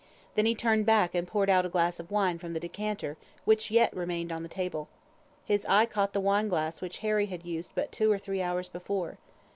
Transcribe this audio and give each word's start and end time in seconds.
Then 0.33 0.47
he 0.47 0.55
turned 0.55 0.87
back 0.87 1.13
and 1.13 1.27
poured 1.27 1.47
out 1.47 1.63
a 1.63 1.69
glass 1.69 1.99
of 1.99 2.09
wine 2.09 2.39
from 2.39 2.53
the 2.53 2.59
decanter 2.59 3.17
which 3.45 3.69
yet 3.69 3.95
remained 3.95 4.31
on 4.31 4.41
the 4.41 4.49
table. 4.49 4.87
His 5.45 5.63
eye 5.67 5.85
caught 5.85 6.13
the 6.13 6.19
wine 6.19 6.47
glass 6.49 6.81
which 6.81 6.97
Harry 7.05 7.27
had 7.27 7.45
used 7.45 7.73
but 7.75 7.91
two 7.91 8.11
or 8.11 8.17
three 8.17 8.41
hours 8.41 8.67
before. 8.67 9.19